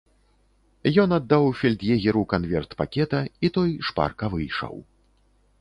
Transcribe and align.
Ён 1.03 1.09
аддаў 1.17 1.45
фельд'егеру 1.59 2.23
канверт 2.33 2.71
пакета, 2.81 3.21
і 3.47 3.55
той 3.59 3.69
шпарка 3.91 4.25
выйшаў. 4.37 4.75